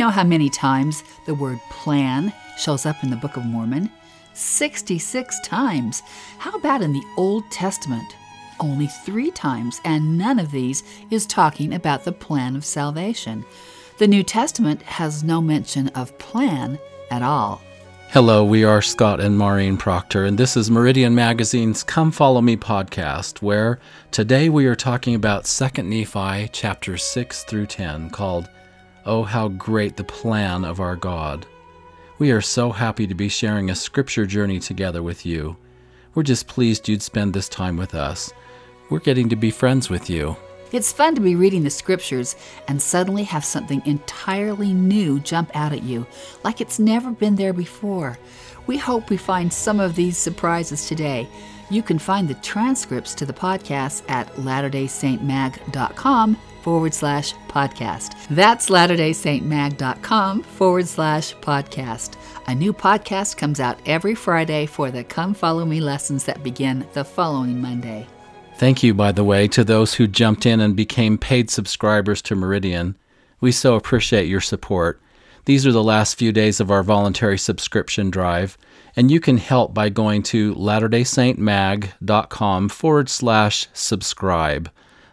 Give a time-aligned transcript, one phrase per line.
[0.00, 3.90] Know how many times the word plan shows up in the Book of Mormon?
[4.32, 6.02] 66 times.
[6.38, 8.16] How about in the Old Testament?
[8.60, 13.44] Only three times, and none of these is talking about the plan of salvation.
[13.98, 16.78] The New Testament has no mention of plan
[17.10, 17.60] at all.
[18.08, 22.56] Hello, we are Scott and Maureen Proctor, and this is Meridian Magazine's Come Follow Me
[22.56, 23.78] podcast, where
[24.12, 28.48] today we are talking about 2nd Nephi chapters 6 through 10, called
[29.10, 31.44] Oh, How Great the Plan of Our God.
[32.20, 35.56] We are so happy to be sharing a scripture journey together with you.
[36.14, 38.32] We're just pleased you'd spend this time with us.
[38.88, 40.36] We're getting to be friends with you.
[40.70, 42.36] It's fun to be reading the scriptures
[42.68, 46.06] and suddenly have something entirely new jump out at you,
[46.44, 48.16] like it's never been there before.
[48.68, 51.28] We hope we find some of these surprises today.
[51.68, 58.14] You can find the transcripts to the podcast at latterdaysaintmag.com forward slash podcast.
[58.28, 62.16] That's latterdaysaintmag.com forward slash podcast.
[62.46, 66.86] A new podcast comes out every Friday for the Come Follow Me lessons that begin
[66.94, 68.06] the following Monday.
[68.56, 72.34] Thank you, by the way, to those who jumped in and became paid subscribers to
[72.34, 72.96] Meridian.
[73.40, 75.00] We so appreciate your support.
[75.46, 78.58] These are the last few days of our voluntary subscription drive,
[78.94, 84.70] and you can help by going to latterdaysaintmag.com forward slash subscribe.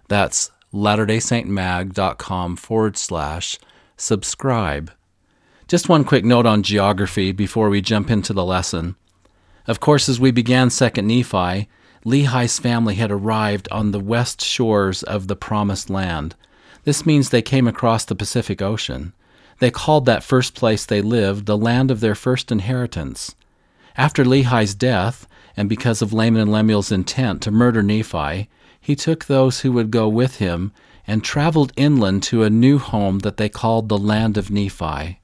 [0.10, 3.58] That's latterdaysaintmag.com forward slash
[3.98, 4.92] subscribe.
[5.68, 8.96] Just one quick note on geography before we jump into the lesson.
[9.66, 11.68] Of course, as we began 2nd Nephi,
[12.06, 16.36] Lehi's family had arrived on the west shores of the Promised Land.
[16.86, 19.12] This means they came across the Pacific Ocean.
[19.60, 23.36] They called that first place they lived the land of their first inheritance.
[23.98, 28.48] After Lehi's death, and because of Laman and Lemuel's intent to murder Nephi,
[28.80, 30.72] he took those who would go with him
[31.08, 35.20] and traveled inland to a new home that they called the Land of Nephi.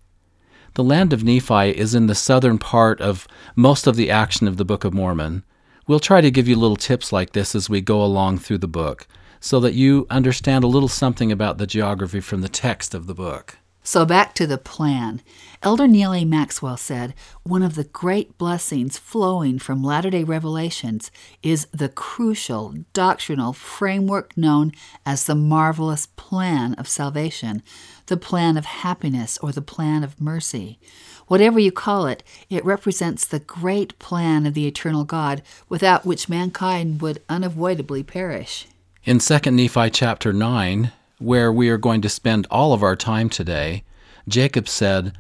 [0.74, 4.58] The Land of Nephi is in the southern part of most of the action of
[4.58, 5.44] the Book of Mormon.
[5.88, 8.68] We'll try to give you little tips like this as we go along through the
[8.68, 9.08] book
[9.40, 13.14] so that you understand a little something about the geography from the text of the
[13.14, 13.58] book.
[13.86, 15.22] So back to the plan.
[15.62, 16.24] Elder Neal A.
[16.24, 17.14] Maxwell said
[17.44, 21.12] one of the great blessings flowing from Latter day Revelations
[21.42, 24.72] is the crucial doctrinal framework known
[25.06, 27.62] as the marvelous plan of salvation,
[28.06, 30.80] the plan of happiness, or the plan of mercy.
[31.28, 36.30] Whatever you call it, it represents the great plan of the eternal God without which
[36.30, 38.66] mankind would unavoidably perish.
[39.04, 40.92] In 2 Nephi chapter 9,
[41.24, 43.84] where we are going to spend all of our time today,
[44.28, 45.18] Jacob said,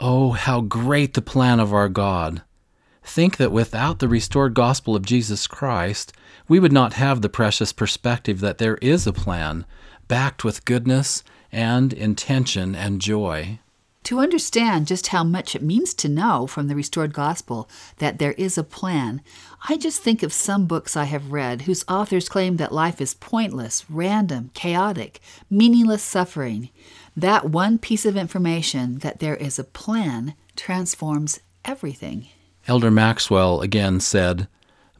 [0.00, 2.42] Oh, how great the plan of our God!
[3.04, 6.12] Think that without the restored gospel of Jesus Christ,
[6.48, 9.64] we would not have the precious perspective that there is a plan,
[10.08, 11.22] backed with goodness
[11.52, 13.60] and intention and joy.
[14.04, 18.32] To understand just how much it means to know from the restored gospel that there
[18.32, 19.22] is a plan,
[19.66, 23.14] I just think of some books I have read whose authors claim that life is
[23.14, 26.68] pointless, random, chaotic, meaningless suffering.
[27.16, 32.28] That one piece of information that there is a plan transforms everything.
[32.68, 34.48] Elder Maxwell again said,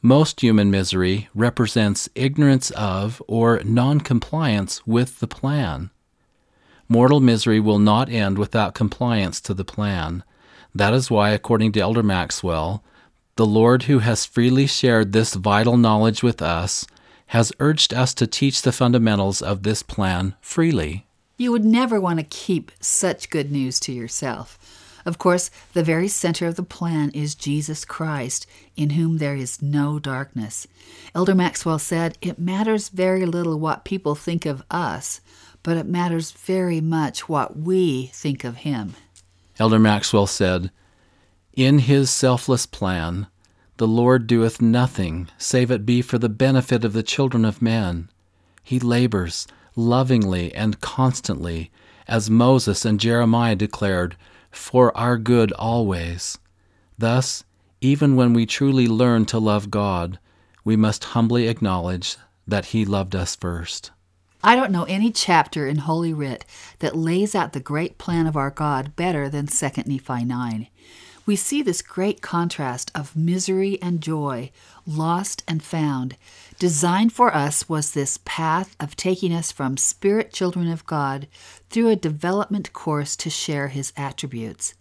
[0.01, 5.91] most human misery represents ignorance of or noncompliance with the plan.
[6.89, 10.23] Mortal misery will not end without compliance to the plan.
[10.75, 12.83] That is why, according to Elder Maxwell,
[13.37, 16.87] the Lord, who has freely shared this vital knowledge with us,
[17.29, 21.07] has urged us to teach the fundamentals of this plan freely.
[21.37, 24.59] You would never want to keep such good news to yourself.
[25.07, 28.47] Of course, the very center of the plan is Jesus Christ,
[28.77, 30.67] in whom there is no darkness.
[31.15, 35.21] Elder Maxwell said, It matters very little what people think of us,
[35.65, 38.95] but it matters very much what we think of him.
[39.59, 40.71] Elder Maxwell said,
[41.55, 43.27] In his selfless plan,
[43.79, 48.09] the Lord doeth nothing save it be for the benefit of the children of men.
[48.63, 51.73] He labors lovingly and constantly,
[52.07, 54.17] as Moses and Jeremiah declared,
[54.51, 56.39] for our good always.
[56.99, 57.43] Thus,
[57.81, 60.19] even when we truly learn to love God,
[60.65, 62.17] we must humbly acknowledge
[62.47, 63.91] that He loved us first.
[64.47, 66.45] I don't know any chapter in Holy Writ
[66.81, 70.69] that lays out the great plan of our God better than 2 Nephi 9.
[71.25, 74.51] We see this great contrast of misery and joy,
[74.87, 76.19] lost and found.
[76.59, 81.27] Designed for us was this path of taking us from spirit children of God
[81.71, 84.75] through a development course to share his attributes.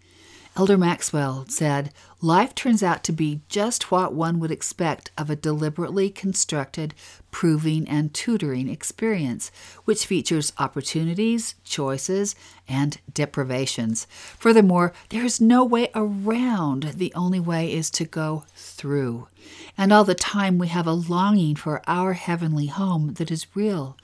[0.56, 1.92] Elder Maxwell said,
[2.22, 6.94] Life turns out to be just what one would expect of a deliberately constructed,
[7.32, 9.52] proving, and tutoring experience,
[9.86, 12.36] which features opportunities, choices,
[12.68, 14.06] and deprivations.
[14.38, 16.84] Furthermore, there is no way around.
[16.98, 19.28] The only way is to go through.
[19.76, 23.98] And all the time we have a longing for our heavenly home that is real.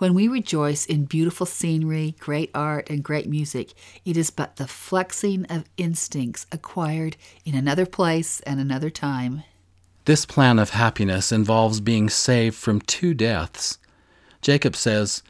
[0.00, 3.74] When we rejoice in beautiful scenery, great art, and great music,
[4.06, 9.42] it is but the flexing of instincts acquired in another place and another time.
[10.06, 13.76] This plan of happiness involves being saved from two deaths.
[14.40, 15.22] Jacob says,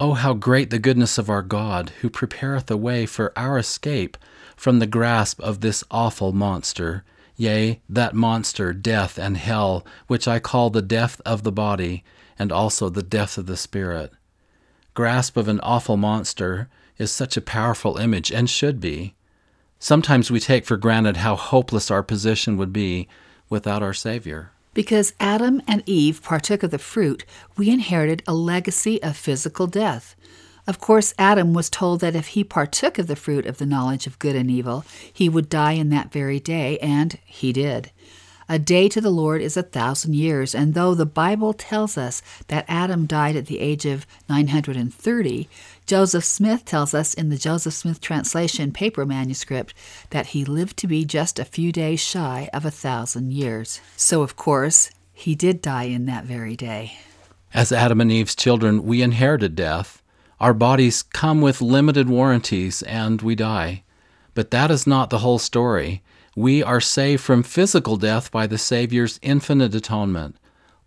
[0.00, 4.16] Oh, how great the goodness of our God, who prepareth a way for our escape
[4.56, 7.04] from the grasp of this awful monster,
[7.36, 12.04] yea, that monster, death and hell, which I call the death of the body,
[12.38, 14.12] and also the death of the spirit.
[14.94, 19.14] Grasp of an awful monster is such a powerful image and should be.
[19.78, 23.08] Sometimes we take for granted how hopeless our position would be
[23.48, 24.52] without our Savior.
[24.72, 27.24] Because Adam and Eve partook of the fruit,
[27.56, 30.16] we inherited a legacy of physical death.
[30.66, 34.06] Of course, Adam was told that if he partook of the fruit of the knowledge
[34.06, 37.90] of good and evil, he would die in that very day, and he did.
[38.48, 42.20] A day to the Lord is a thousand years, and though the Bible tells us
[42.48, 45.48] that Adam died at the age of 930,
[45.86, 49.72] Joseph Smith tells us in the Joseph Smith translation paper manuscript
[50.10, 53.80] that he lived to be just a few days shy of a thousand years.
[53.96, 56.98] So, of course, he did die in that very day.
[57.54, 60.02] As Adam and Eve's children, we inherited death.
[60.38, 63.84] Our bodies come with limited warranties and we die.
[64.34, 66.02] But that is not the whole story.
[66.36, 70.36] We are saved from physical death by the Savior's infinite atonement.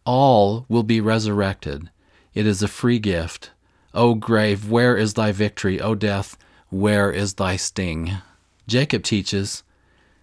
[0.05, 1.89] All will be resurrected.
[2.33, 3.51] It is a free gift.
[3.93, 5.79] O grave, where is thy victory?
[5.79, 6.37] O death,
[6.69, 8.17] where is thy sting?
[8.67, 9.63] Jacob teaches,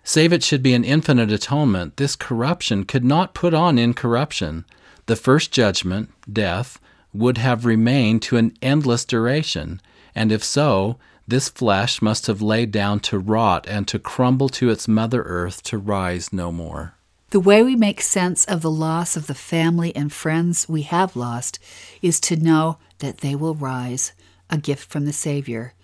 [0.07, 1.97] Save it should be an infinite atonement.
[1.97, 4.67] This corruption could not put on incorruption.
[5.07, 6.79] The first judgment, death,
[7.15, 9.81] would have remained to an endless duration,
[10.15, 14.71] and if so, this flesh must have laid down to rot and to crumble to
[14.71, 16.95] its mother earth to rise no more.
[17.31, 21.17] The way we make sense of the loss of the family and friends we have
[21.17, 21.59] lost
[22.01, 24.13] is to know that they will rise,
[24.49, 25.75] a gift from the Savior.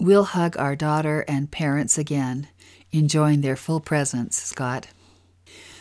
[0.00, 2.48] We'll hug our daughter and parents again,
[2.90, 4.88] enjoying their full presence, Scott.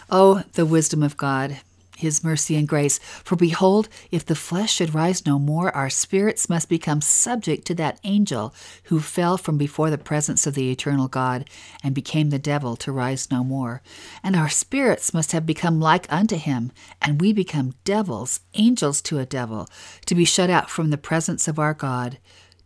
[0.09, 1.59] Oh, the wisdom of God
[1.97, 2.99] his mercy and grace.
[3.23, 7.75] For behold, if the flesh should rise no more, our spirits must become subject to
[7.75, 8.53] that angel
[8.85, 11.49] who fell from before the presence of the eternal God
[11.83, 13.81] and became the devil to rise no more.
[14.23, 19.19] And our spirits must have become like unto him, and we become devils, angels to
[19.19, 19.67] a devil,
[20.05, 22.17] to be shut out from the presence of our God,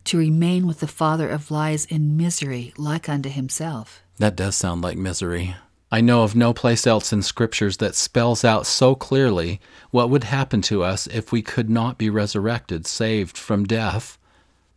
[0.04, 4.02] to remain with the father of lies in misery like unto himself.
[4.16, 5.54] That does sound like misery.
[5.90, 9.58] I know of no place else in Scriptures that spells out so clearly
[9.90, 14.18] what would happen to us if we could not be resurrected, saved from death.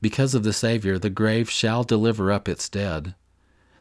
[0.02, 3.14] Because of the Savior, the grave shall deliver up its dead.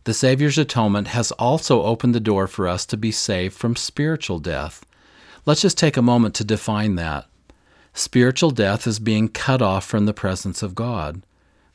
[0.05, 4.41] The Savior's atonement has also opened the door for us to be saved from spiritual
[4.41, 4.85] death.
[5.47, 7.27] Let's just take a moment to define that.
[7.95, 11.23] Spiritual death is being cut off from the presence of God.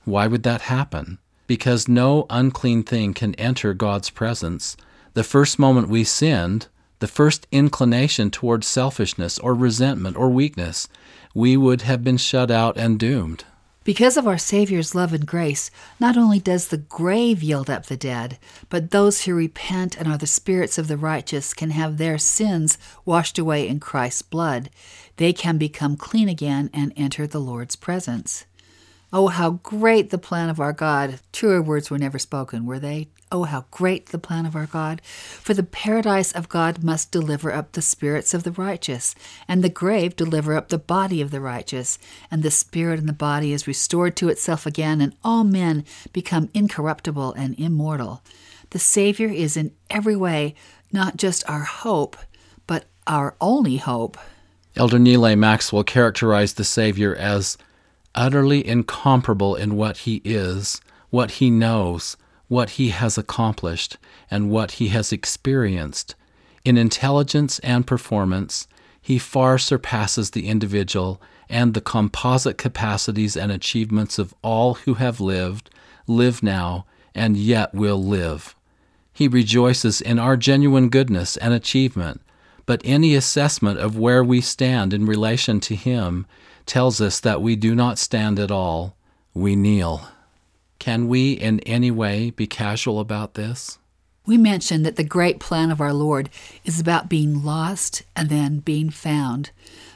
[0.03, 1.17] Why would that happen?
[1.47, 4.75] Because no unclean thing can enter God's presence
[5.15, 6.67] the first moment we sinned,
[6.99, 10.87] the first inclination towards selfishness or resentment or weakness,
[11.33, 13.45] we would have been shut out and doomed.
[13.85, 17.95] Because of our Savior's love and grace, not only does the grave yield up the
[17.95, 18.37] dead,
[18.69, 22.77] but those who repent and are the spirits of the righteous can have their sins
[23.05, 24.69] washed away in Christ's blood.
[25.15, 28.45] They can become clean again and enter the Lord's presence.
[29.17, 31.21] Oh, how great the plan of our God!
[31.31, 33.07] Truer words were never spoken, were they?
[33.31, 35.01] Oh, how great the plan of our God!
[35.05, 39.15] For the paradise of God must deliver up the spirits of the righteous,
[39.47, 41.97] and the grave deliver up the body of the righteous,
[42.29, 46.49] and the spirit and the body is restored to itself again, and all men become
[46.53, 48.21] incorruptible and immortal.
[48.71, 50.55] The Savior is in every way
[50.91, 52.17] not just our hope,
[52.67, 54.17] but our only hope.
[54.75, 57.57] Elder Neal Maxwell characterized the Savior as
[58.15, 62.17] utterly incomparable in what he is, what he knows,
[62.47, 63.97] what he has accomplished,
[64.31, 66.15] and what he has experienced.
[66.63, 68.67] In intelligence and performance,
[69.01, 75.21] he far surpasses the individual and the composite capacities and achievements of all who have
[75.21, 75.69] lived,
[76.07, 78.55] live now, and yet will live.
[79.13, 82.21] He rejoices in our genuine goodness and achievement,
[82.65, 86.25] but any assessment of where we stand in relation to him
[86.65, 88.95] tells us that we do not stand at all,
[89.33, 90.07] we kneel.
[90.79, 93.79] Can we in any way be casual about this?
[94.25, 96.29] We mentioned that the great plan of our Lord
[96.63, 99.51] is about being lost and then being found.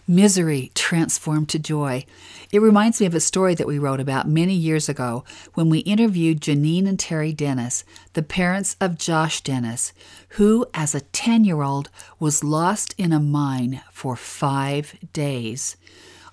[0.07, 2.05] Misery transformed to joy.
[2.51, 5.23] It reminds me of a story that we wrote about many years ago
[5.53, 7.83] when we interviewed Janine and Terry Dennis,
[8.13, 9.93] the parents of Josh Dennis,
[10.29, 15.75] who, as a 10 year old, was lost in a mine for five days.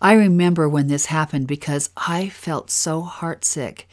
[0.00, 3.84] I remember when this happened because I felt so heartsick.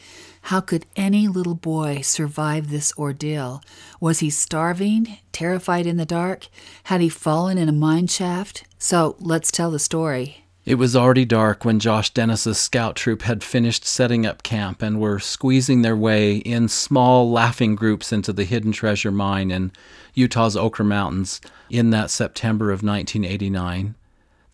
[0.42, 3.62] How could any little boy survive this ordeal?
[4.00, 6.48] Was he starving, terrified in the dark?
[6.84, 8.64] Had he fallen in a mine shaft?
[8.78, 10.44] So let's tell the story.
[10.66, 15.00] It was already dark when Josh Dennis's scout troop had finished setting up camp and
[15.00, 19.72] were squeezing their way in small, laughing groups into the hidden treasure mine in
[20.14, 23.94] Utah's Oquirrh Mountains in that September of 1989.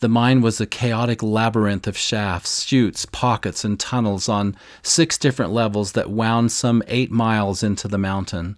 [0.01, 5.53] The mine was a chaotic labyrinth of shafts, chutes, pockets, and tunnels on six different
[5.53, 8.57] levels that wound some eight miles into the mountain.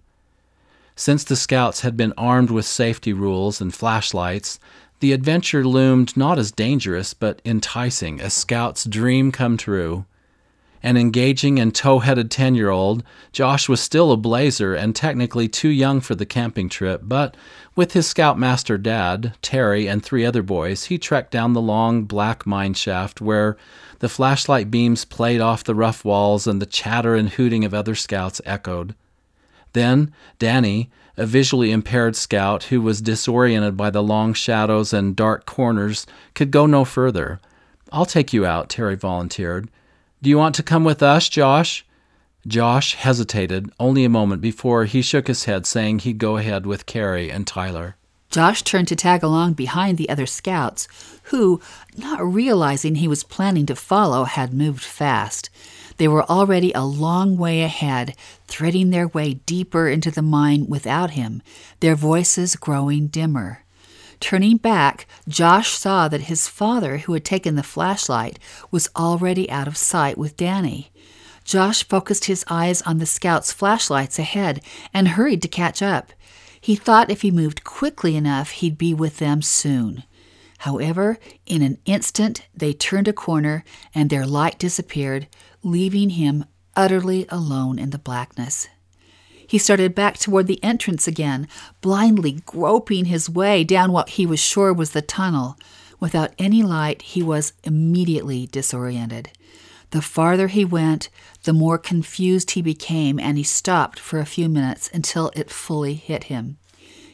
[0.95, 4.57] Since the scouts had been armed with safety rules and flashlights,
[5.01, 10.05] the adventure loomed not as dangerous but enticing, a scout's dream come true
[10.83, 15.47] an engaging and tow headed 10 year old, Josh was still a blazer and technically
[15.47, 17.35] too young for the camping trip, but
[17.75, 22.45] with his scoutmaster dad, Terry, and three other boys, he trekked down the long black
[22.45, 23.57] mine shaft where
[23.99, 27.95] the flashlight beams played off the rough walls and the chatter and hooting of other
[27.95, 28.93] scouts echoed.
[29.71, 35.45] Then Danny, a visually impaired scout who was disoriented by the long shadows and dark
[35.45, 37.39] corners, could go no further.
[37.91, 39.69] I'll take you out, Terry volunteered.
[40.23, 41.85] Do you want to come with us, Josh?
[42.47, 46.85] Josh hesitated only a moment before he shook his head, saying he'd go ahead with
[46.85, 47.97] Carrie and Tyler.
[48.29, 50.87] Josh turned to tag along behind the other scouts,
[51.23, 51.59] who,
[51.97, 55.49] not realizing he was planning to follow, had moved fast.
[55.97, 58.15] They were already a long way ahead,
[58.47, 61.41] threading their way deeper into the mine without him,
[61.81, 63.62] their voices growing dimmer.
[64.23, 68.39] Turning back, Josh saw that his father, who had taken the flashlight,
[68.71, 70.93] was already out of sight with Danny.
[71.43, 74.63] Josh focused his eyes on the scouts' flashlights ahead
[74.93, 76.13] and hurried to catch up.
[76.61, 80.03] He thought if he moved quickly enough, he'd be with them soon.
[80.59, 85.27] However, in an instant, they turned a corner and their light disappeared,
[85.63, 86.45] leaving him
[86.77, 88.69] utterly alone in the blackness.
[89.53, 91.47] He started back toward the entrance again,
[91.79, 95.59] blindly groping his way down what he was sure was the tunnel.
[95.99, 99.29] Without any light, he was immediately disoriented.
[99.91, 101.09] The farther he went,
[101.43, 105.93] the more confused he became, and he stopped for a few minutes until it fully
[105.93, 106.57] hit him.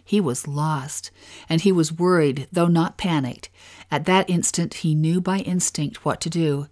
[0.01, 1.11] He was lost,
[1.49, 3.49] and he was worried, though not panicked.
[3.91, 6.67] At that instant, he knew by instinct what to do.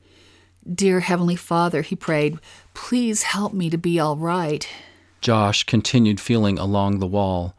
[0.65, 2.39] Dear Heavenly Father, he prayed,
[2.73, 4.65] please help me to be all right.
[5.21, 7.55] Josh continued feeling along the wall,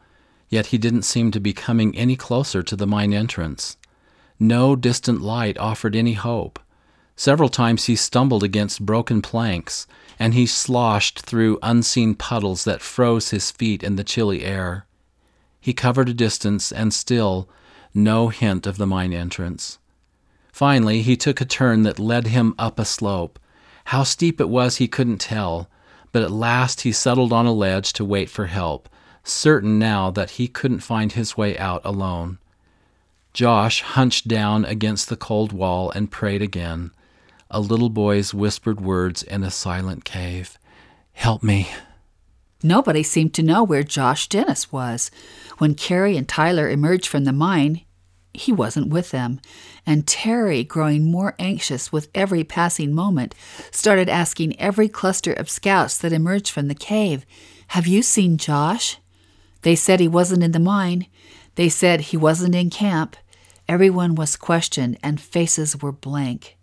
[0.49, 3.77] yet he didn't seem to be coming any closer to the mine entrance.
[4.39, 6.59] No distant light offered any hope.
[7.15, 9.85] Several times he stumbled against broken planks,
[10.17, 14.85] and he sloshed through unseen puddles that froze his feet in the chilly air.
[15.59, 17.49] He covered a distance, and still
[17.93, 19.79] no hint of the mine entrance.
[20.53, 23.37] Finally, he took a turn that led him up a slope.
[23.85, 25.69] How steep it was he couldn't tell,
[26.11, 28.89] but at last he settled on a ledge to wait for help,
[29.23, 32.39] certain now that he couldn't find his way out alone.
[33.33, 36.91] Josh hunched down against the cold wall and prayed again.
[37.51, 40.57] A little boy's whispered words in a silent cave
[41.13, 41.69] Help me.
[42.63, 45.11] Nobody seemed to know where Josh Dennis was.
[45.57, 47.81] When Carrie and Tyler emerged from the mine,
[48.33, 49.39] he wasn't with them,
[49.89, 53.33] and Terry, growing more anxious with every passing moment,
[53.71, 57.25] started asking every cluster of scouts that emerged from the cave,
[57.69, 58.97] Have you seen Josh?
[59.63, 61.07] They said he wasn't in the mine.
[61.55, 63.17] They said he wasn't in camp.
[63.67, 66.58] Everyone was questioned, and faces were blank.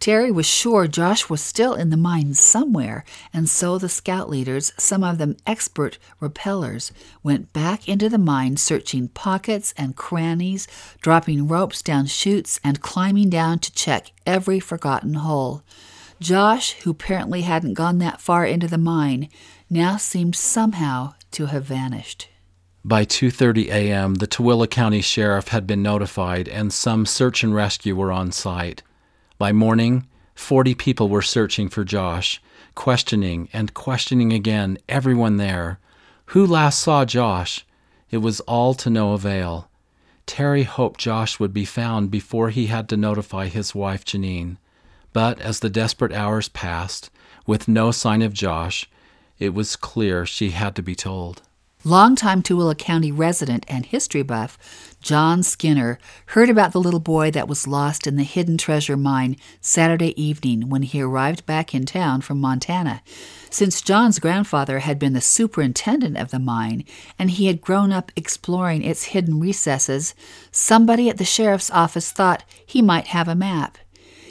[0.00, 4.72] Terry was sure Josh was still in the mine somewhere, and so the scout leaders,
[4.76, 10.68] some of them expert rappellers, went back into the mine searching pockets and crannies,
[11.00, 15.62] dropping ropes down chutes, and climbing down to check every forgotten hole.
[16.20, 19.28] Josh, who apparently hadn't gone that far into the mine,
[19.70, 22.28] now seemed somehow to have vanished.
[22.84, 27.96] By 2:30 a.m., the Tooele County Sheriff had been notified and some search and rescue
[27.96, 28.82] were on site.
[29.36, 32.40] By morning, 40 people were searching for Josh,
[32.76, 35.80] questioning and questioning again everyone there.
[36.26, 37.66] Who last saw Josh?
[38.10, 39.68] It was all to no avail.
[40.24, 44.56] Terry hoped Josh would be found before he had to notify his wife Janine.
[45.12, 47.10] But as the desperate hours passed,
[47.44, 48.88] with no sign of Josh,
[49.40, 51.42] it was clear she had to be told.
[51.86, 57.46] Longtime Tooele County resident and history buff John Skinner heard about the little boy that
[57.46, 62.22] was lost in the hidden treasure mine Saturday evening when he arrived back in town
[62.22, 63.02] from Montana.
[63.50, 66.86] Since John's grandfather had been the superintendent of the mine
[67.18, 70.14] and he had grown up exploring its hidden recesses,
[70.50, 73.76] somebody at the sheriff's office thought he might have a map.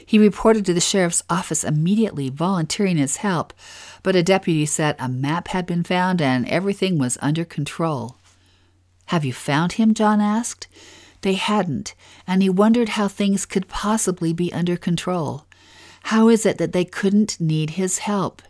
[0.04, 3.54] He reported to the sheriff's office immediately, volunteering his help,
[4.02, 8.18] but a deputy said a map had been found and everything was under control.
[9.08, 9.94] Have you found him?
[9.94, 10.68] John asked.
[11.22, 11.96] They hadn't,
[12.28, 15.46] and he wondered how things could possibly be under control.
[16.04, 18.42] How is it that they couldn't need his help?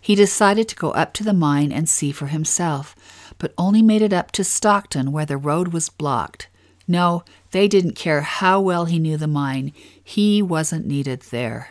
[0.00, 2.94] He decided to go up to the mine and see for himself,
[3.38, 6.48] but only made it up to Stockton where the road was blocked.
[6.86, 9.72] No, they didn't care how well he knew the mine.
[10.02, 11.70] He wasn't needed there.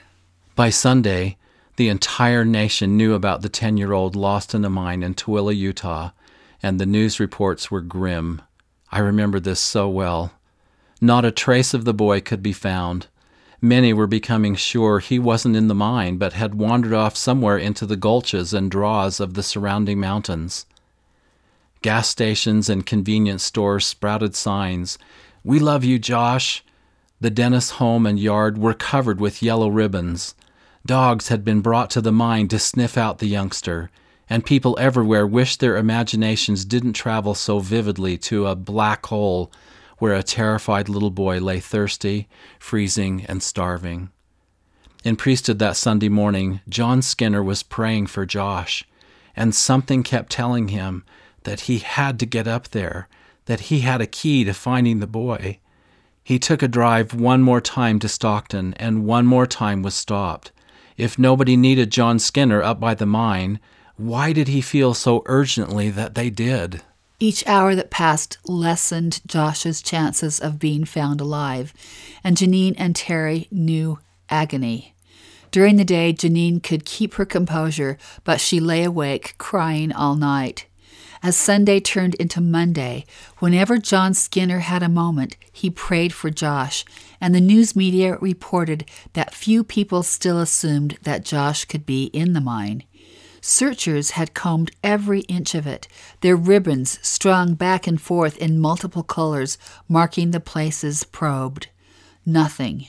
[0.56, 1.38] By Sunday,
[1.76, 5.56] the entire nation knew about the 10 year old lost in a mine in Tooele,
[5.56, 6.12] Utah,
[6.64, 8.42] and the news reports were grim.
[8.92, 10.32] I remember this so well.
[11.02, 13.08] Not a trace of the boy could be found.
[13.62, 17.86] Many were becoming sure he wasn't in the mine, but had wandered off somewhere into
[17.86, 20.66] the gulches and draws of the surrounding mountains.
[21.82, 24.98] Gas stations and convenience stores sprouted signs
[25.44, 26.64] We love you, Josh.
[27.20, 30.36] The Dennis home and yard were covered with yellow ribbons.
[30.86, 33.90] Dogs had been brought to the mine to sniff out the youngster,
[34.30, 39.52] and people everywhere wished their imaginations didn't travel so vividly to a black hole
[39.98, 42.28] where a terrified little boy lay thirsty,
[42.60, 44.10] freezing, and starving.
[45.04, 48.86] In priesthood that Sunday morning, John Skinner was praying for Josh,
[49.36, 51.04] and something kept telling him
[51.44, 53.08] that he had to get up there,
[53.46, 55.60] that he had a key to finding the boy.
[56.24, 60.54] He took a drive one more time to Stockton, and one more time was stopped.
[60.96, 63.60] If nobody needed John Skinner up by the mine,
[63.98, 66.82] why did he feel so urgently that they did?
[67.20, 71.74] Each hour that passed lessened Josh's chances of being found alive,
[72.24, 74.94] and Janine and Terry knew agony.
[75.52, 80.66] During the day, Janine could keep her composure, but she lay awake, crying all night.
[81.22, 83.06] As Sunday turned into Monday,
[83.38, 86.84] whenever John Skinner had a moment, he prayed for Josh,
[87.22, 92.34] and the news media reported that few people still assumed that Josh could be in
[92.34, 92.84] the mine.
[93.46, 95.90] Searchers had combed every inch of it,
[96.22, 99.58] their ribbons strung back and forth in multiple colors,
[99.90, 101.68] marking the places probed.
[102.26, 102.88] Nothing.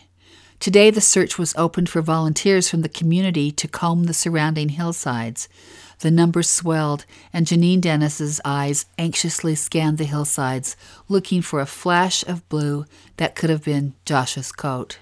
[0.61, 5.49] Today, the search was opened for volunteers from the community to comb the surrounding hillsides.
[5.99, 10.77] The numbers swelled, and Janine Dennis's eyes anxiously scanned the hillsides,
[11.09, 12.87] looking for a flash of blue
[13.17, 15.01] that could have been Josh's coat.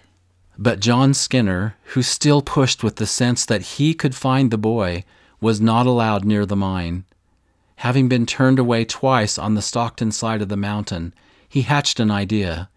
[0.56, 5.04] But John Skinner, who still pushed with the sense that he could find the boy,
[5.42, 7.05] was not allowed near the mine.
[7.76, 11.12] Having been turned away twice on the Stockton side of the mountain,
[11.48, 12.70] he hatched an idea.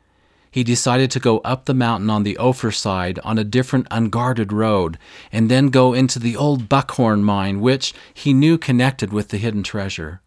[0.50, 4.52] He decided to go up the mountain on the Ophir side on a different unguarded
[4.52, 4.98] road,
[5.32, 9.62] and then go into the old Buckhorn mine, which he knew connected with the hidden
[9.62, 10.22] treasure.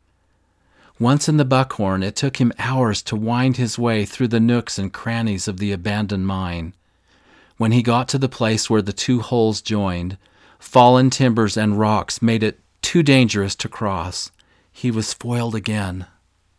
[1.01, 4.79] Once in the Buckhorn, it took him hours to wind his way through the nooks
[4.79, 6.73] and crannies of the abandoned mine.
[7.57, 10.19] When he got to the place where the two holes joined,
[10.59, 14.31] Fallen timbers and rocks made it too dangerous to cross.
[14.73, 16.07] He was foiled again.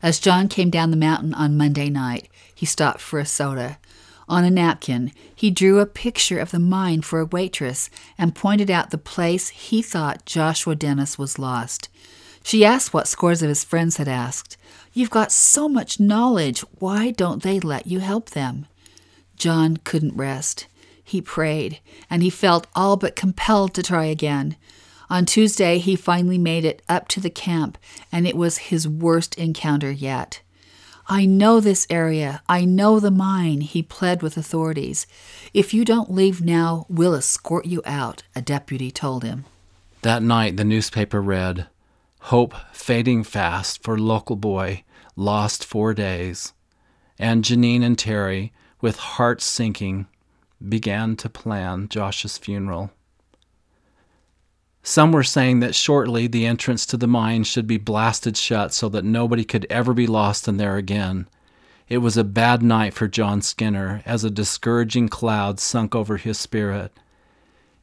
[0.01, 3.77] As John came down the mountain on Monday night, he stopped for a soda.
[4.29, 8.69] On a napkin, he drew a picture of the mine for a waitress and pointed
[8.69, 11.89] out the place he thought Joshua Dennis was lost.
[12.43, 14.55] She asked what scores of his friends had asked.
[14.93, 16.61] You've got so much knowledge.
[16.79, 18.67] Why don't they let you help them?
[19.35, 20.67] John couldn't rest.
[21.09, 24.55] He prayed, and he felt all but compelled to try again.
[25.09, 27.79] On Tuesday, he finally made it up to the camp,
[28.11, 30.41] and it was his worst encounter yet.
[31.07, 32.43] I know this area.
[32.47, 35.07] I know the mine, he pled with authorities.
[35.51, 39.45] If you don't leave now, we'll escort you out, a deputy told him.
[40.03, 41.69] That night, the newspaper read
[42.19, 44.83] Hope fading fast for local boy,
[45.15, 46.53] lost four days.
[47.17, 50.05] And Janine and Terry, with hearts sinking,
[50.67, 52.91] began to plan Josh's funeral.
[54.83, 58.89] Some were saying that shortly the entrance to the mine should be blasted shut so
[58.89, 61.27] that nobody could ever be lost in there again.
[61.87, 66.39] It was a bad night for John Skinner as a discouraging cloud sunk over his
[66.39, 66.91] spirit.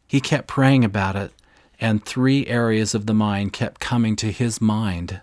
[0.07, 1.33] He kept praying about it,
[1.81, 5.21] and three areas of the mine kept coming to his mind.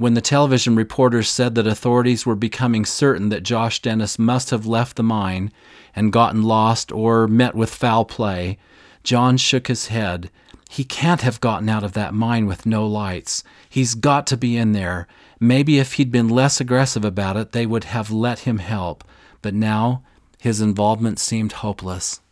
[0.00, 4.64] When the television reporters said that authorities were becoming certain that Josh Dennis must have
[4.64, 5.52] left the mine
[5.94, 8.56] and gotten lost or met with foul play,
[9.04, 10.30] John shook his head.
[10.70, 13.44] He can't have gotten out of that mine with no lights.
[13.68, 15.06] He's got to be in there.
[15.38, 19.04] Maybe if he'd been less aggressive about it, they would have let him help.
[19.42, 20.02] But now
[20.38, 22.22] his involvement seemed hopeless.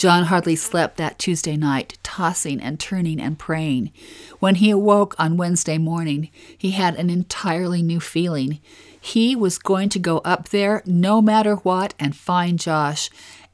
[0.00, 3.92] John hardly slept that Tuesday night, tossing and turning and praying.
[4.38, 8.60] When he awoke on Wednesday morning, he had an entirely new feeling.
[8.98, 13.10] He was going to go up there no matter what and find Josh.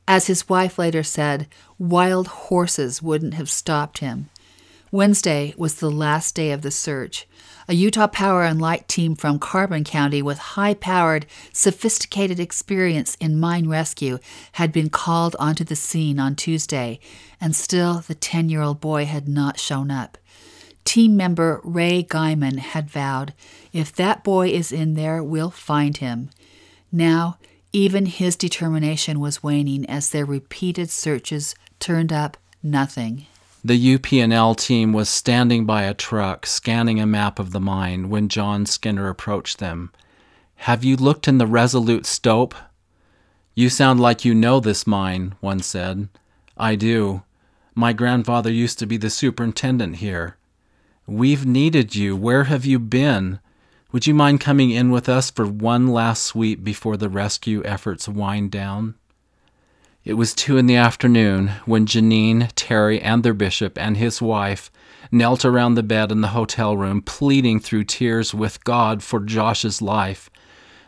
[0.06, 1.48] As his wife later said,
[1.80, 4.28] wild horses wouldn't have stopped him.
[4.92, 7.26] Wednesday was the last day of the search.
[7.68, 13.40] A Utah Power and Light team from Carbon County with high powered, sophisticated experience in
[13.40, 14.18] mine rescue
[14.52, 17.00] had been called onto the scene on Tuesday,
[17.40, 20.16] and still the 10 year old boy had not shown up.
[20.84, 23.34] Team member Ray Guyman had vowed,
[23.72, 26.30] If that boy is in there, we'll find him.
[26.92, 27.36] Now,
[27.72, 33.26] even his determination was waning as their repeated searches turned up nothing.
[33.66, 38.28] The UP&L team was standing by a truck scanning a map of the mine when
[38.28, 39.90] John Skinner approached them.
[40.54, 42.54] Have you looked in the Resolute Stope?
[43.56, 46.08] You sound like you know this mine, one said.
[46.56, 47.24] I do.
[47.74, 50.36] My grandfather used to be the superintendent here.
[51.04, 52.14] We've needed you.
[52.14, 53.40] Where have you been?
[53.90, 58.08] Would you mind coming in with us for one last sweep before the rescue efforts
[58.08, 58.94] wind down?
[60.06, 64.70] It was two in the afternoon when Janine, Terry, and their bishop and his wife
[65.10, 69.82] knelt around the bed in the hotel room, pleading through tears with God for Josh's
[69.82, 70.30] life.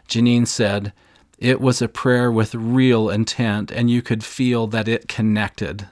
[0.08, 0.92] Janine said,
[1.36, 5.88] It was a prayer with real intent, and you could feel that it connected.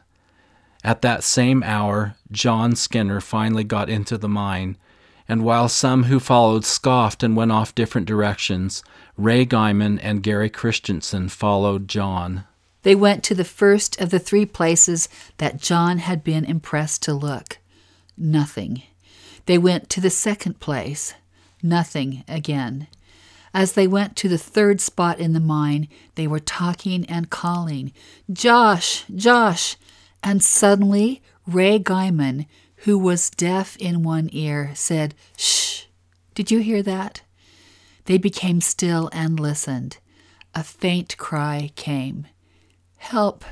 [0.85, 4.77] At that same hour, John Skinner finally got into the mine,
[5.29, 8.85] and while some who followed scoffed and went off different directions,
[9.17, 12.45] Ray Guyman and Gary Christensen followed John.
[12.87, 17.14] They went to the first of the three places that John had been impressed to
[17.14, 17.59] look.
[18.16, 18.85] Nothing.
[19.46, 21.12] They went to the second place.
[21.64, 22.87] Nothing again.
[23.53, 27.92] As they went to the third spot in the mine, they were talking and calling,
[28.33, 29.77] Josh, Josh!
[30.22, 32.46] And suddenly, Ray Guyman,
[32.85, 35.87] who was deaf in one ear, said, Shh!
[36.37, 37.22] Did you hear that?
[38.05, 39.96] They became still and listened.
[40.55, 42.29] A faint cry came.
[42.97, 43.45] Help!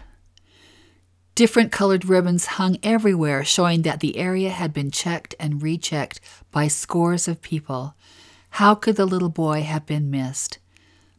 [1.35, 6.21] Different colored ribbons hung everywhere, showing that the area had been checked and rechecked
[6.53, 7.95] by scores of people.
[8.51, 10.59] How could the little boy have been missed?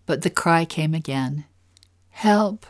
[0.05, 1.45] But the cry came again
[2.11, 2.65] Help!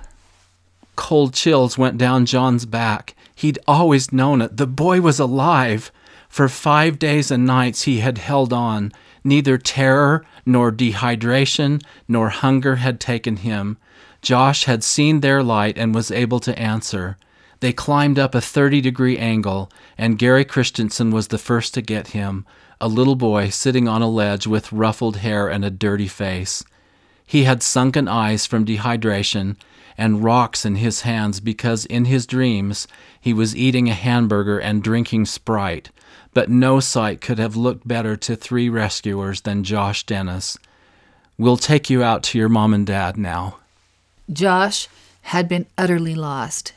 [0.96, 3.14] Cold chills went down John's back.
[3.36, 4.58] He'd always known it.
[4.58, 5.92] The boy was alive.
[6.30, 8.92] For five days and nights he had held on.
[9.24, 13.78] Neither terror, nor dehydration, nor hunger had taken him.
[14.26, 17.16] Josh had seen their light and was able to answer.
[17.60, 22.08] They climbed up a 30 degree angle, and Gary Christensen was the first to get
[22.08, 22.44] him,
[22.82, 26.64] a little boy sitting on a ledge with ruffled hair and a dirty face.
[27.24, 29.58] He had sunken eyes from dehydration
[29.96, 32.88] and rocks in his hands because in his dreams
[33.22, 35.92] he was eating a hamburger and drinking Sprite,
[36.34, 40.58] but no sight could have looked better to three rescuers than Josh Dennis.
[41.38, 43.58] We'll take you out to your mom and dad now.
[44.32, 44.88] Josh
[45.22, 46.74] had been utterly lost.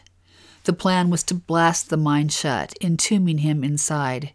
[0.64, 4.32] The plan was to blast the mine shut, entombing him inside.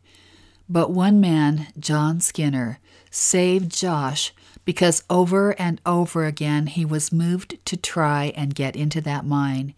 [0.67, 2.79] But one man, John Skinner,
[3.11, 4.33] saved Josh
[4.65, 9.75] because over and over again he was moved to try and get into that mine,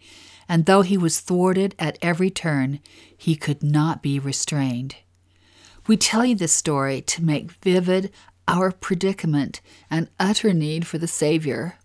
[0.48, 2.80] and though he was thwarted at every turn,
[3.16, 4.96] he could not be restrained.
[5.86, 8.12] We tell you this story to make vivid
[8.48, 11.78] our predicament and utter need for the Savior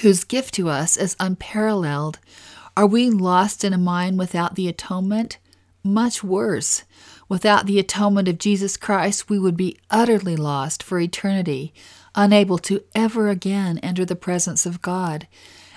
[0.00, 2.18] whose gift to us is unparalleled.
[2.76, 5.38] Are we lost in a mine without the atonement?
[5.82, 6.84] Much worse.
[7.28, 11.72] Without the atonement of Jesus Christ, we would be utterly lost for eternity,
[12.14, 15.26] unable to ever again enter the presence of God.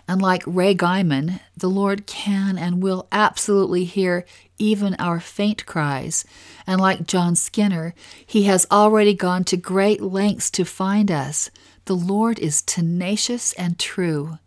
[0.08, 4.26] And like Ray Guyman, the Lord can and will absolutely hear
[4.58, 6.26] even our faint cries.
[6.66, 7.94] And like John Skinner,
[8.26, 11.52] he has already gone to great lengths to find us.
[11.88, 14.40] The Lord is tenacious and true.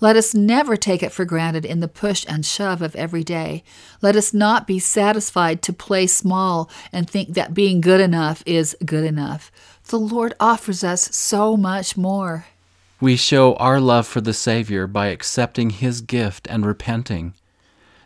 [0.00, 3.64] Let us never take it for granted in the push and shove of every day.
[4.00, 8.74] Let us not be satisfied to play small and think that being good enough is
[8.82, 9.52] good enough.
[9.88, 12.46] The Lord offers us so much more.
[12.98, 17.34] We show our love for the Savior by accepting His gift and repenting.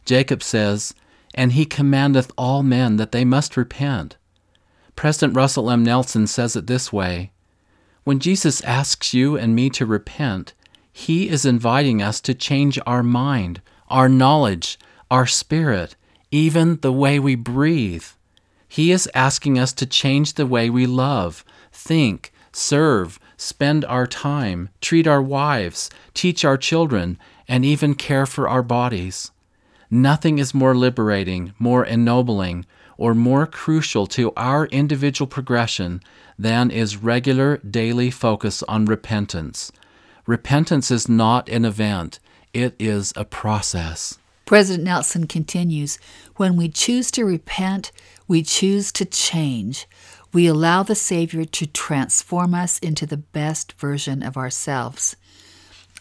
[0.04, 0.94] Jacob says,
[1.32, 4.16] And He commandeth all men that they must repent.
[4.96, 5.84] President Russell M.
[5.84, 7.30] Nelson says it this way
[8.04, 10.52] when Jesus asks you and me to repent,
[10.92, 14.78] he is inviting us to change our mind, our knowledge,
[15.10, 15.96] our spirit,
[16.30, 18.04] even the way we breathe.
[18.68, 24.68] He is asking us to change the way we love, think, serve, spend our time,
[24.80, 29.30] treat our wives, teach our children, and even care for our bodies.
[29.90, 36.00] Nothing is more liberating, more ennobling, or more crucial to our individual progression
[36.38, 39.70] than is regular daily focus on repentance.
[40.26, 42.18] Repentance is not an event,
[42.52, 44.18] it is a process.
[44.44, 45.98] President Nelson continues
[46.36, 47.92] When we choose to repent,
[48.28, 49.86] we choose to change.
[50.32, 55.16] We allow the Savior to transform us into the best version of ourselves.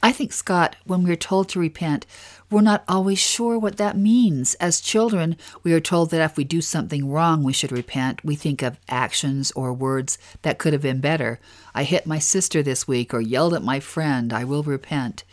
[0.06, 2.06] I think, Scott, when we're told to repent,
[2.52, 4.54] we're not always sure what that means.
[4.56, 8.24] As children, we are told that if we do something wrong, we should repent.
[8.24, 11.40] We think of actions or words that could have been better.
[11.74, 14.34] I hit my sister this week or yelled at my friend.
[14.34, 15.24] I will repent.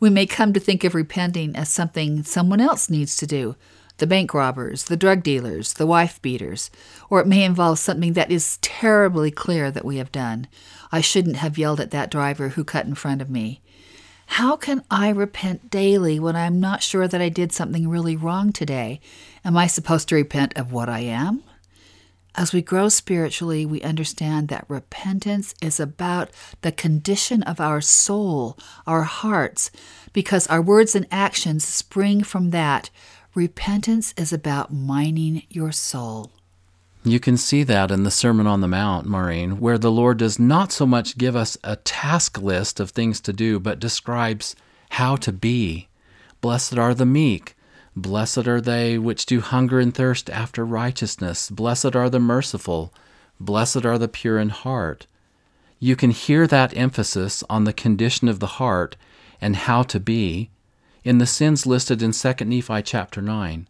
[0.00, 3.56] We may come to think of repenting as something someone else needs to do
[3.98, 6.70] the bank robbers, the drug dealers, the wife beaters,
[7.08, 10.48] or it may involve something that is terribly clear that we have done.
[10.90, 13.60] I shouldn't have yelled at that driver who cut in front of me.
[14.26, 18.52] How can I repent daily when I'm not sure that I did something really wrong
[18.52, 19.00] today?
[19.44, 21.42] Am I supposed to repent of what I am?
[22.36, 26.30] As we grow spiritually, we understand that repentance is about
[26.62, 28.58] the condition of our soul,
[28.88, 29.70] our hearts,
[30.12, 32.90] because our words and actions spring from that.
[33.36, 36.32] Repentance is about mining your soul.
[37.06, 40.38] You can see that in the Sermon on the Mount, Maureen, where the Lord does
[40.38, 44.56] not so much give us a task list of things to do, but describes
[44.88, 45.88] how to be.
[46.40, 47.56] Blessed are the meek.
[47.94, 51.50] Blessed are they which do hunger and thirst after righteousness.
[51.50, 52.90] Blessed are the merciful.
[53.38, 55.06] Blessed are the pure in heart.
[55.78, 58.96] You can hear that emphasis on the condition of the heart
[59.42, 60.48] and how to be
[61.04, 63.68] in the sins listed in 2 Nephi chapter 9.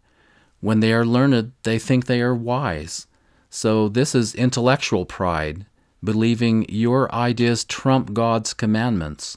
[0.60, 3.08] When they are learned, they think they are wise.
[3.56, 5.64] So this is intellectual pride,
[6.02, 9.36] believing your ideas trump God's commandments.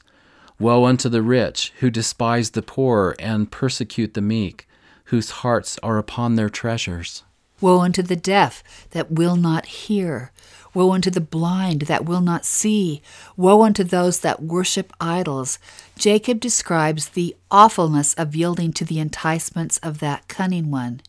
[0.60, 4.68] Woe unto the rich, who despise the poor and persecute the meek,
[5.06, 7.22] whose hearts are upon their treasures.
[7.62, 10.32] Woe unto the deaf that will not hear.
[10.74, 13.04] Woe unto the blind that will not see.
[13.36, 15.60] Woe unto those that worship idols.
[15.96, 21.02] Jacob describes the awfulness of yielding to the enticements of that cunning one.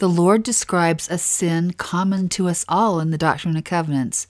[0.00, 4.26] The Lord describes a sin common to us all in the Doctrine and Covenants.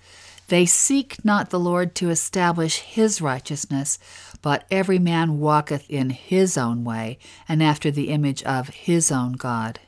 [0.48, 4.00] They seek not the Lord to establish his righteousness,
[4.42, 9.35] but every man walketh in his own way, and after the image of his own
[9.35, 9.78] God.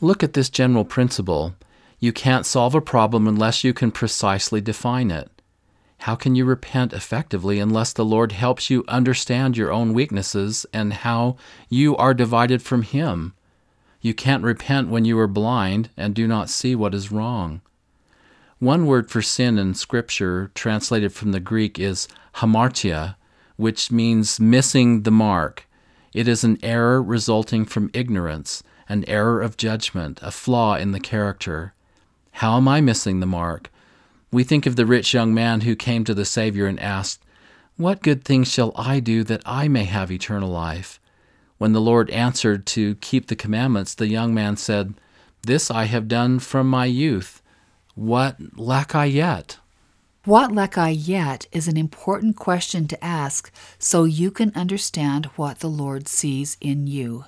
[0.00, 1.54] Look at this general principle.
[1.98, 5.30] You can't solve a problem unless you can precisely define it.
[5.98, 10.94] How can you repent effectively unless the Lord helps you understand your own weaknesses and
[10.94, 11.36] how
[11.68, 13.34] you are divided from Him?
[14.00, 17.60] You can't repent when you are blind and do not see what is wrong.
[18.60, 23.16] One word for sin in Scripture, translated from the Greek, is hamartia,
[23.56, 25.68] which means missing the mark.
[26.12, 31.00] It is an error resulting from ignorance, an error of judgment, a flaw in the
[31.00, 31.74] character.
[32.32, 33.70] How am I missing the mark?
[34.30, 37.22] We think of the rich young man who came to the Savior and asked,
[37.76, 40.97] What good things shall I do that I may have eternal life?
[41.58, 44.94] When the Lord answered to keep the commandments, the young man said,
[45.42, 47.42] This I have done from my youth.
[47.96, 49.58] What lack I yet?
[50.24, 55.58] What lack I yet is an important question to ask so you can understand what
[55.58, 57.24] the Lord sees in you.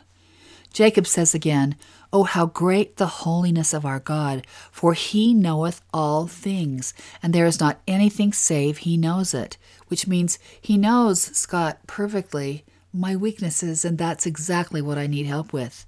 [0.73, 1.75] Jacob says again,
[2.13, 7.47] Oh, how great the holiness of our God, for he knoweth all things, and there
[7.47, 9.57] is not anything save he knows it,
[9.89, 15.53] which means he knows, Scott, perfectly my weaknesses, and that's exactly what I need help
[15.53, 15.87] with.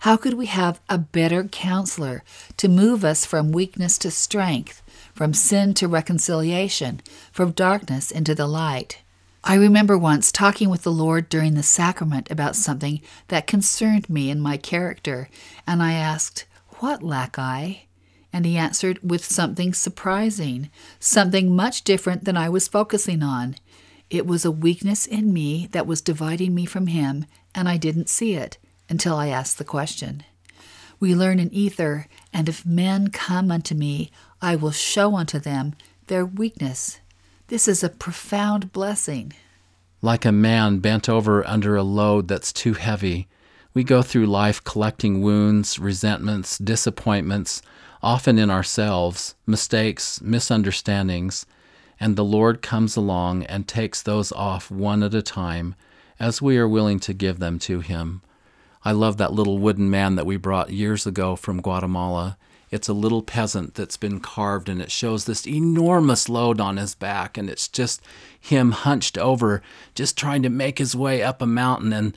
[0.00, 2.22] How could we have a better counselor
[2.56, 7.00] to move us from weakness to strength, from sin to reconciliation,
[7.32, 9.02] from darkness into the light?
[9.42, 14.30] I remember once talking with the Lord during the sacrament about something that concerned me
[14.30, 15.28] and my character,
[15.66, 16.44] and I asked,
[16.78, 17.82] What lack I?
[18.32, 20.70] And he answered with something surprising,
[21.00, 23.56] something much different than I was focusing on.
[24.10, 28.08] It was a weakness in me that was dividing me from Him, and I didn't
[28.08, 28.56] see it
[28.88, 30.22] until I asked the question.
[30.98, 35.74] We learn in Ether, and if men come unto me, I will show unto them
[36.06, 37.00] their weakness.
[37.48, 39.34] This is a profound blessing.
[40.00, 43.28] Like a man bent over under a load that's too heavy,
[43.74, 47.60] we go through life collecting wounds, resentments, disappointments,
[48.02, 51.44] often in ourselves, mistakes, misunderstandings
[52.00, 55.74] and the Lord comes along and takes those off one at a time
[56.20, 58.22] as we are willing to give them to Him.
[58.84, 62.38] I love that little wooden man that we brought years ago from Guatemala.
[62.70, 66.94] It's a little peasant that's been carved, and it shows this enormous load on his
[66.94, 68.02] back, and it's just
[68.38, 69.62] him hunched over,
[69.94, 71.92] just trying to make his way up a mountain.
[71.92, 72.16] And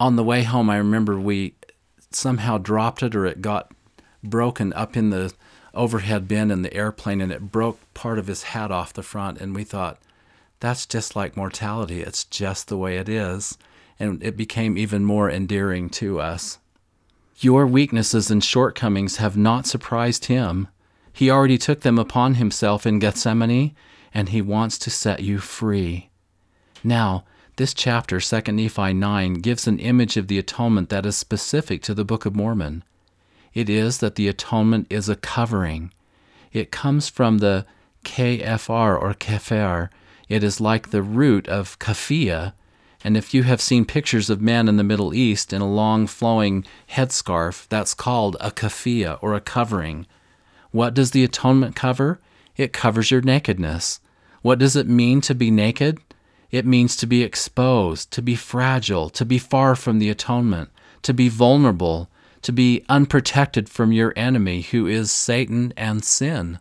[0.00, 1.54] on the way home, I remember we
[2.10, 3.70] somehow dropped it or it got
[4.24, 5.32] broken up in the
[5.74, 9.40] overhead bin in the airplane, and it broke part of his hat off the front.
[9.40, 9.98] And we thought,
[10.60, 12.02] that's just like mortality.
[12.02, 13.58] It's just the way it is.
[13.98, 16.58] And it became even more endearing to us.
[17.38, 20.68] Your weaknesses and shortcomings have not surprised him.
[21.12, 23.74] He already took them upon himself in Gethsemane,
[24.14, 26.10] and he wants to set you free.
[26.84, 27.24] Now,
[27.56, 31.94] this chapter, 2 Nephi 9, gives an image of the atonement that is specific to
[31.94, 32.82] the Book of Mormon.
[33.54, 35.92] It is that the atonement is a covering.
[36.52, 37.66] It comes from the
[38.04, 39.88] KFR or Kefer.
[40.28, 42.54] It is like the root of kafia,
[43.04, 46.06] and if you have seen pictures of men in the Middle East in a long
[46.06, 50.06] flowing headscarf, that's called a kafia or a covering.
[50.70, 52.20] What does the atonement cover?
[52.56, 54.00] It covers your nakedness.
[54.42, 55.98] What does it mean to be naked?
[56.50, 60.70] It means to be exposed, to be fragile, to be far from the atonement,
[61.02, 62.08] to be vulnerable,
[62.42, 66.58] to be unprotected from your enemy, who is Satan and sin.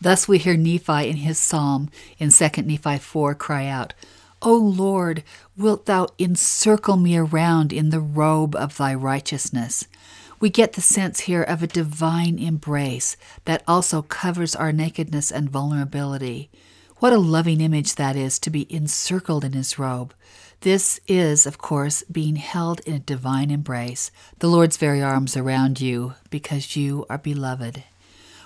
[0.00, 3.94] Thus we hear Nephi in his psalm in 2 Nephi 4 cry out,
[4.40, 5.24] O Lord,
[5.56, 9.86] wilt thou encircle me around in the robe of thy righteousness?
[10.38, 15.50] We get the sense here of a divine embrace that also covers our nakedness and
[15.50, 16.50] vulnerability.
[17.00, 20.12] What a loving image that is to be encircled in his robe.
[20.62, 25.80] This is, of course, being held in a divine embrace, the Lord's very arms around
[25.80, 27.84] you, because you are beloved.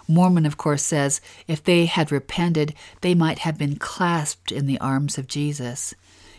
[0.06, 4.78] Mormon, of course, says if they had repented, they might have been clasped in the
[4.80, 5.94] arms of Jesus.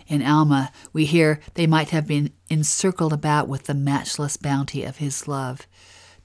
[0.07, 4.97] In Alma, we hear they might have been encircled about with the matchless bounty of
[4.97, 5.65] his love.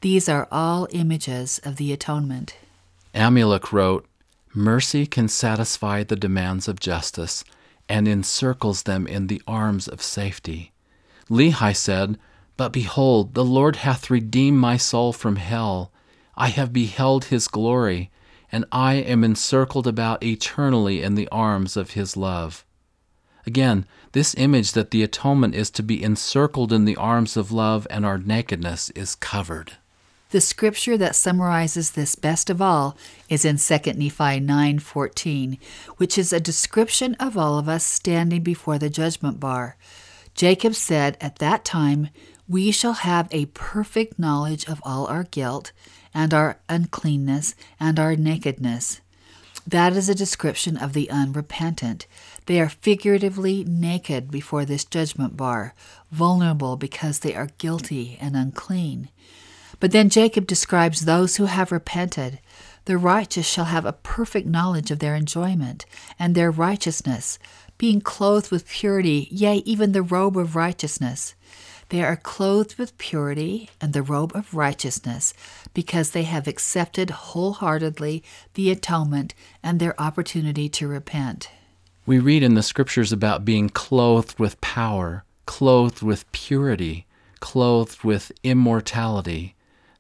[0.03, 2.57] These are all images of the atonement.
[3.15, 4.07] Amulek wrote,
[4.55, 7.45] Mercy can satisfy the demands of justice
[7.89, 10.73] and encircles them in the arms of safety.
[11.31, 12.19] Lehi said,
[12.57, 15.93] But behold, the Lord hath redeemed my soul from hell
[16.37, 18.11] I have beheld his glory,
[18.53, 22.65] and I am encircled about eternally in the arms of his love.
[23.45, 27.87] Again, this image that the atonement is to be encircled in the arms of love
[27.91, 29.73] and our nakedness is covered.
[30.31, 32.97] The scripture that summarizes this best of all
[33.29, 35.59] is in 2 Nephi 9:14,
[35.97, 39.77] which is a description of all of us standing before the judgment bar.
[40.35, 42.11] Jacob said at that time,
[42.47, 45.73] "We shall have a perfect knowledge of all our guilt,
[46.15, 49.01] and our uncleanness and our nakedness.
[49.67, 52.07] That is a description of the unrepentant.
[52.47, 55.75] They are figuratively naked before this judgment bar,
[56.11, 59.11] vulnerable because they are guilty and unclean.
[59.81, 62.41] But then Jacob describes those who have repented.
[62.87, 65.87] The righteous shall have a perfect knowledge of their enjoyment
[66.19, 67.39] and their righteousness,
[67.77, 71.35] being clothed with purity, yea, even the robe of righteousness.
[71.91, 75.33] They are clothed with purity and the robe of righteousness
[75.73, 78.23] because they have accepted wholeheartedly
[78.55, 81.51] the atonement and their opportunity to repent.
[82.05, 87.07] We read in the scriptures about being clothed with power, clothed with purity,
[87.41, 89.55] clothed with immortality.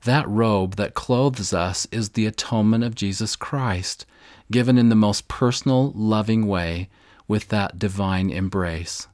[0.09, 4.07] That robe that clothes us is the atonement of Jesus Christ,
[4.51, 6.88] given in the most personal, loving way
[7.27, 9.07] with that divine embrace.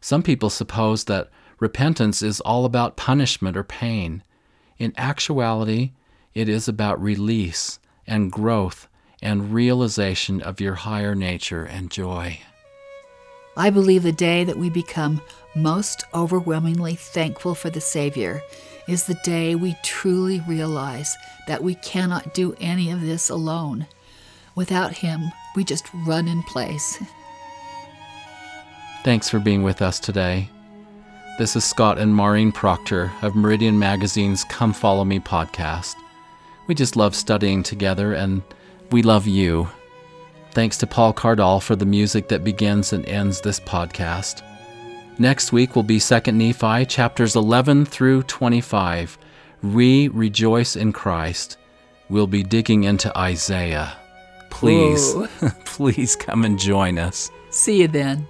[0.00, 4.22] Some people suppose that repentance is all about punishment or pain.
[4.78, 5.94] In actuality,
[6.32, 8.86] it is about release and growth
[9.20, 12.38] and realization of your higher nature and joy.
[13.56, 15.22] I believe the day that we become
[15.56, 18.44] most overwhelmingly thankful for the Savior
[18.90, 23.86] is the day we truly realize that we cannot do any of this alone.
[24.56, 27.00] Without Him, we just run in place.
[29.04, 30.50] Thanks for being with us today.
[31.38, 35.94] This is Scott and Maureen Proctor of Meridian Magazine's Come Follow Me podcast.
[36.66, 38.42] We just love studying together and
[38.90, 39.68] we love you.
[40.50, 44.42] Thanks to Paul Cardall for the music that begins and ends this podcast.
[45.20, 49.18] Next week will be 2nd Nephi chapters 11 through 25.
[49.62, 51.58] We rejoice in Christ.
[52.08, 53.98] We'll be digging into Isaiah.
[54.48, 55.14] Please,
[55.66, 57.30] please come and join us.
[57.50, 58.26] See you then.